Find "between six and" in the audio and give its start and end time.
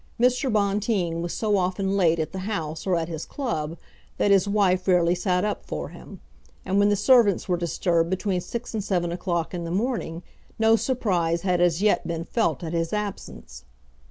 8.09-8.83